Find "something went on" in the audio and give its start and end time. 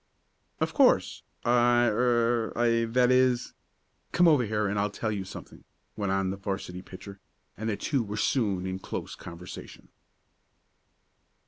5.23-6.31